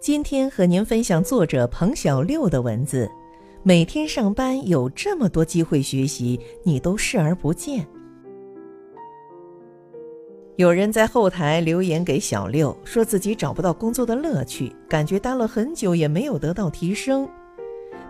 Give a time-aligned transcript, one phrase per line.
[0.00, 3.06] 今天和您分享作者彭小六的文字。
[3.62, 7.86] 每天上班有这么多机会学习，你都视而不见。
[10.56, 17.28] 有人在后台留言给小六，说自己找不到工作的乐趣，感觉待了很久也没有得到提升，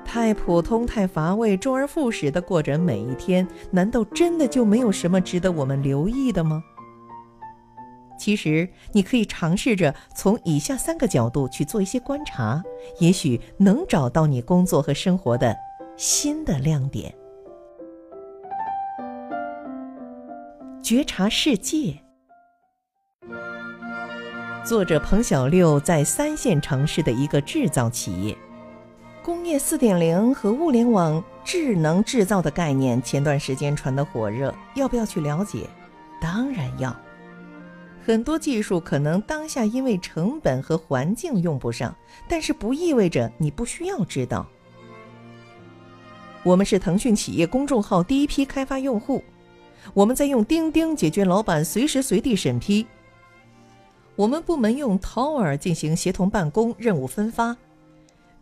[0.04, 6.62] 太普通、太乏味，周而复始的过着每一天，难道真的就没有什么值得我们留意的吗？
[8.20, 12.62] 其实，你可以尝试着从以下三个角度去做一些观察，
[12.98, 15.56] 也许能找到你工作和生活的
[15.96, 17.14] 新的亮点。
[20.82, 21.96] 觉察世界。
[24.62, 28.36] 作者彭小六在三线城市的一个制造企业，
[29.24, 35.66] 工业四点零和物联网智能制造的概念前段时间传得火热，要不要去了解？
[36.20, 36.94] 当然要。
[38.04, 41.94] 很多技术可能当下因为成本和环境用不上，
[42.28, 44.46] 但是不意味着你不需要知道。
[46.42, 49.22] 我们是腾讯企业公众号第一批开发用户，
[49.92, 52.86] 我们在用钉钉解决老板随时随地审批。
[54.16, 57.56] 我们部门用 Tower 进行协同办公、任务分发，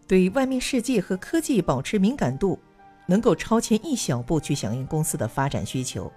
[0.06, 2.58] 对外面世界和科技保持敏感度，
[3.06, 6.10] 能够超前一小步去响应公司的发展需求。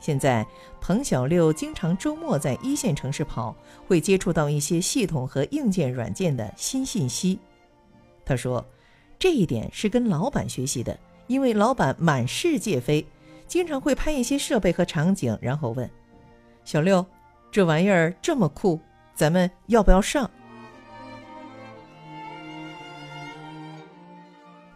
[0.00, 0.46] 现在，
[0.80, 3.54] 彭小六经常周末在一线城市跑，
[3.86, 7.38] 会接触到一些系统和硬件软件的新信息。
[8.24, 8.64] 他说，
[9.18, 13.04] 这一点是跟老板学习的，因为老板满世界飞，
[13.46, 15.90] 经常会拍一些设备和场景，然后问
[16.64, 17.04] 小六
[17.50, 18.78] ：“这玩意儿这么酷，
[19.14, 20.30] 咱们要不要上？”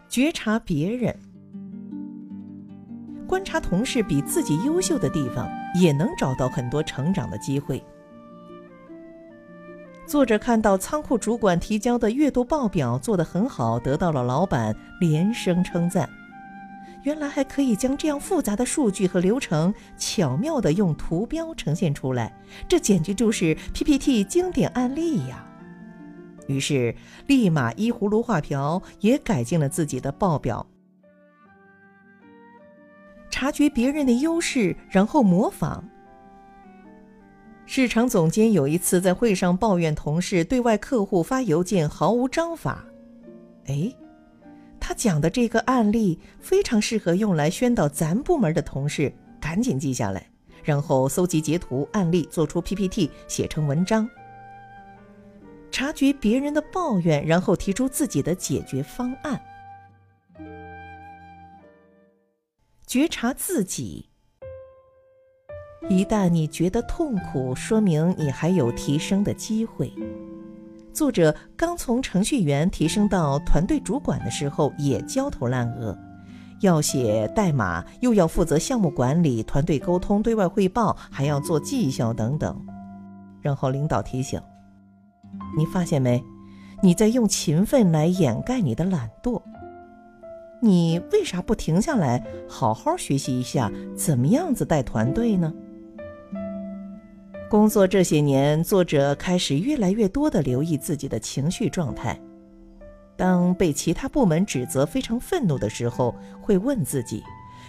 [0.09, 1.32] 觉察别人。
[3.33, 7.83] 观察同事比自己优秀的地方，也能找到很多成长的机会。
[10.05, 16.07] 作者看到仓库主管提交的月度报表做得很好，得到了老板连声称赞。
[17.01, 22.31] 原来还可以将这样复杂的数据和流程巧妙地用图标呈现出来，
[22.67, 25.43] 这简直就是 PPT 经典案例呀！
[26.45, 26.95] 于是
[27.25, 30.63] 立马依葫芦画瓢，也改进了自己的报表。
[33.43, 35.83] 察觉别人的优势，然后模仿。
[37.65, 42.85] 市场总监有一次在会上抱怨同事对外客户发邮件毫无章法。
[43.65, 43.93] 哎，
[44.79, 50.25] 他讲的这个案例非常适合用来宣导咱部门的同事，赶紧记下来，
[50.63, 54.09] 然后搜集截图案例，做出 PPT，写成文章。
[55.69, 59.37] 察觉别人的抱怨，然后提出自己的解决方案。
[62.93, 64.07] 觉察自己。
[65.89, 69.91] 一旦你觉得痛苦，说明你还有提升的机会。
[70.93, 75.97] 作者刚从程序员提升到团队主管的时候，也焦头烂额，
[76.61, 82.63] 要写代码，又要负责项目管理、团队沟通、对外汇报，还要做绩效等等。
[83.41, 84.39] 然后领导提醒
[85.57, 86.23] ：“你发现没？
[86.83, 89.41] 你在用勤奋来掩盖你的懒惰。”
[90.63, 95.53] 你为啥不停下来好好学习一下怎么样子带团队呢？
[97.49, 102.17] 工作这些年，作者开始越来越多的留意自己的情绪状态。
[103.17, 107.21] 当被其他部门指责非常愤怒的时候，会问自己，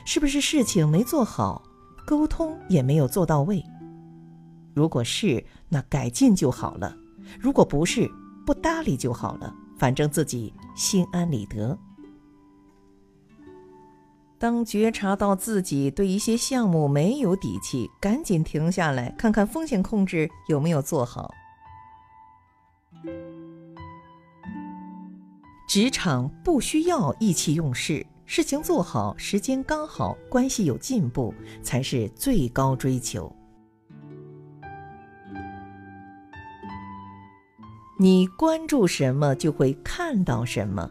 [0.07, 1.65] 是不是事情没做好，
[2.07, 3.61] 沟通也没有做到位？
[4.73, 6.97] 如果是，那改进就好了；
[7.41, 8.09] 如果不是，
[8.47, 11.77] 不搭理就好了，反正自己心安理得。
[14.45, 21.33] 当觉察到自己对一些项目没有底气，赶紧停下来看看风险控制有没有做好。
[25.67, 31.33] 职场不需要意气用事，事情做好，时间刚好，关系有进步，
[31.63, 33.35] 才是最高追求。
[37.99, 40.91] 你关注什么，就会看到什么。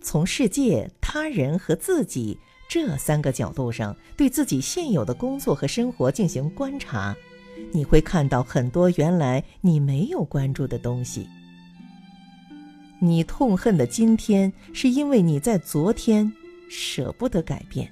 [0.00, 2.38] 从世界、他人和自己。
[2.78, 7.16] 这三个角度上对自己现有的工作和生活进行观察
[7.72, 11.26] 你会看到很多原来你没有关注的东西。
[12.98, 16.30] 你痛恨的今天是因为你在昨天
[16.68, 17.90] 舍不得改变。